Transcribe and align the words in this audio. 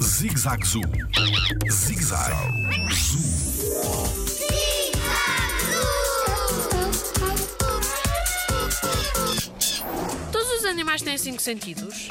Zig 0.00 0.38
Zag 0.38 0.64
Zoo. 0.64 0.82
Animais 10.74 11.02
têm 11.02 11.16
cinco 11.16 11.40
sentidos? 11.40 12.08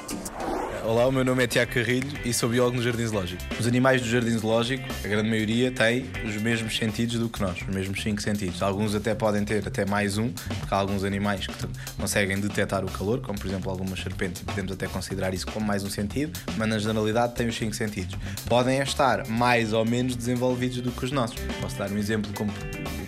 Olá, 0.85 1.05
o 1.05 1.11
meu 1.11 1.25
nome 1.25 1.43
é 1.43 1.47
Tiago 1.47 1.73
Carrilho 1.73 2.09
e 2.23 2.33
sou 2.33 2.47
biólogo 2.47 2.77
no 2.77 2.83
Jardim 2.83 3.05
Zoológico. 3.05 3.43
Os 3.59 3.67
animais 3.67 4.01
do 4.01 4.07
Jardim 4.07 4.37
Zoológico, 4.37 4.85
a 5.03 5.07
grande 5.07 5.29
maioria, 5.29 5.69
têm 5.69 6.05
os 6.25 6.41
mesmos 6.41 6.75
sentidos 6.77 7.19
do 7.19 7.27
que 7.27 7.41
nós, 7.41 7.61
os 7.61 7.67
mesmos 7.67 8.01
cinco 8.01 8.21
sentidos. 8.21 8.61
Alguns 8.61 8.95
até 8.95 9.13
podem 9.13 9.43
ter 9.43 9.67
até 9.67 9.85
mais 9.85 10.17
um, 10.17 10.29
porque 10.31 10.73
há 10.73 10.77
alguns 10.77 11.03
animais 11.03 11.45
que 11.45 11.53
conseguem 11.97 12.39
detectar 12.39 12.85
o 12.85 12.91
calor, 12.91 13.19
como 13.19 13.37
por 13.37 13.47
exemplo 13.47 13.69
algumas 13.69 13.99
serpentes, 13.99 14.41
podemos 14.43 14.71
até 14.71 14.87
considerar 14.87 15.33
isso 15.33 15.45
como 15.47 15.65
mais 15.65 15.83
um 15.83 15.89
sentido, 15.89 16.39
mas 16.57 16.69
na 16.69 16.79
generalidade 16.79 17.35
têm 17.35 17.47
os 17.49 17.55
cinco 17.55 17.75
sentidos. 17.75 18.15
Podem 18.47 18.79
estar 18.79 19.27
mais 19.27 19.73
ou 19.73 19.83
menos 19.83 20.15
desenvolvidos 20.15 20.79
do 20.79 20.91
que 20.91 21.03
os 21.03 21.11
nossos. 21.11 21.37
Posso 21.59 21.77
dar 21.77 21.91
um 21.91 21.97
exemplo 21.97 22.31
como 22.33 22.51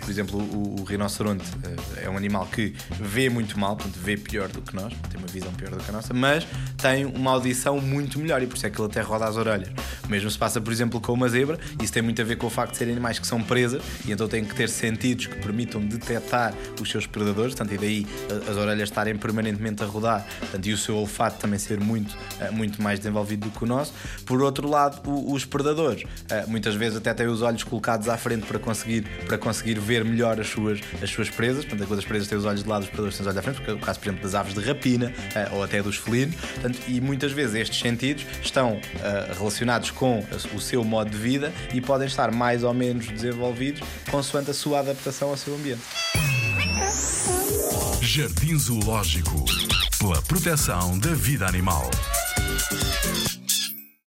por 0.05 0.11
exemplo, 0.11 0.39
o, 0.39 0.81
o, 0.81 0.83
rinoceronte 0.83 1.43
uh, 1.43 1.99
é 1.99 2.07
um 2.07 2.15
animal 2.15 2.45
que 2.45 2.75
vê 2.91 3.27
muito 3.27 3.59
mal, 3.59 3.75
portanto, 3.75 3.99
vê 3.99 4.15
pior 4.15 4.47
do 4.49 4.61
que 4.61 4.75
nós, 4.75 4.93
tem 5.09 5.19
uma 5.19 5.27
visão 5.27 5.44
pior 5.53 5.71
do 5.71 5.77
que 5.77 5.89
a 5.89 5.93
nossa, 5.93 6.13
mas 6.13 6.45
tem 6.77 7.05
uma 7.05 7.31
audição 7.31 7.79
muito 7.79 8.19
melhor 8.19 8.41
e 8.41 8.47
por 8.47 8.55
isso 8.55 8.65
é 8.65 8.69
que 8.69 8.79
ele 8.79 8.89
até 8.89 9.01
roda 9.01 9.25
as 9.25 9.37
orelhas. 9.37 9.69
O 10.03 10.07
mesmo 10.09 10.29
se 10.29 10.37
passa, 10.37 10.61
por 10.61 10.71
exemplo, 10.71 10.99
com 11.01 11.13
uma 11.13 11.27
zebra, 11.27 11.59
isso 11.81 11.91
tem 11.91 12.01
muito 12.01 12.21
a 12.21 12.25
ver 12.25 12.37
com 12.37 12.47
o 12.47 12.49
facto 12.49 12.71
de 12.71 12.77
serem 12.77 12.93
animais 12.93 13.19
que 13.19 13.27
são 13.27 13.41
presas 13.41 13.81
e 14.05 14.11
então 14.11 14.27
têm 14.27 14.43
que 14.43 14.55
ter 14.55 14.69
sentidos 14.69 15.27
que 15.27 15.35
permitam 15.35 15.81
detectar 15.81 16.53
os 16.79 16.89
seus 16.89 17.07
predadores, 17.07 17.53
portanto, 17.53 17.73
e 17.73 17.77
daí 17.77 18.07
as 18.49 18.57
orelhas 18.57 18.89
estarem 18.89 19.15
permanentemente 19.15 19.83
a 19.83 19.85
rodar 19.85 20.25
portanto, 20.39 20.65
e 20.65 20.73
o 20.73 20.77
seu 20.77 20.95
olfato 20.95 21.39
também 21.39 21.59
ser 21.59 21.79
muito, 21.79 22.11
uh, 22.13 22.51
muito 22.51 22.81
mais 22.81 22.99
desenvolvido 22.99 23.49
do 23.49 23.57
que 23.57 23.63
o 23.63 23.67
nosso. 23.67 23.93
Por 24.25 24.41
outro 24.41 24.67
lado, 24.67 25.01
os 25.31 25.45
predadores, 25.45 26.03
uh, 26.03 26.49
muitas 26.49 26.75
vezes 26.75 26.97
até 26.97 27.13
têm 27.13 27.27
os 27.27 27.41
olhos 27.41 27.63
colocados 27.63 28.07
à 28.09 28.17
frente 28.17 28.45
para 28.45 28.59
conseguir, 28.59 29.03
para 29.25 29.37
conseguir 29.37 29.79
ver 29.79 30.03
melhor 30.03 30.39
as 30.39 30.47
suas, 30.47 30.79
as 31.01 31.09
suas 31.09 31.29
presas, 31.29 31.65
portanto, 31.65 31.87
quando 31.87 31.99
as 31.99 32.05
presas 32.05 32.27
têm 32.27 32.37
os 32.37 32.45
olhos 32.45 32.63
de 32.63 32.69
lado, 32.69 32.83
os 32.83 32.89
predadores 32.89 33.17
têm 33.17 33.21
os 33.23 33.27
olhos 33.27 33.37
à 33.37 33.41
frente, 33.41 33.55
porque 33.57 33.71
é 33.71 33.73
o 33.73 33.79
caso, 33.79 33.99
por 33.99 34.07
exemplo, 34.07 34.23
das 34.23 34.35
aves 34.35 34.53
de 34.53 34.59
rapina 34.61 35.11
ou 35.51 35.63
até 35.63 35.81
dos 35.81 35.97
felinos, 35.97 36.35
portanto, 36.35 36.79
e 36.87 37.01
muitas 37.01 37.31
vezes 37.31 37.55
estes 37.55 37.79
sentidos 37.79 38.25
estão 38.41 38.79
relacionados 39.37 39.91
com 39.91 40.23
o 40.53 40.59
seu 40.59 40.83
modo 40.83 41.09
de 41.09 41.17
vida 41.17 41.53
e 41.73 41.81
podem 41.81 42.07
estar 42.07 42.31
mais 42.31 42.63
ou 42.63 42.73
menos 42.73 43.07
desenvolvidos 43.07 43.81
consoante 44.09 44.51
a 44.51 44.53
sua 44.53 44.79
adaptação 44.79 45.29
ao 45.29 45.37
seu 45.37 45.55
ambiente. 45.55 45.81
Jardim 48.01 48.57
Zoológico 48.57 49.45
pela 49.99 50.21
proteção 50.21 50.97
da 50.99 51.13
vida 51.13 51.45
animal. 51.47 51.89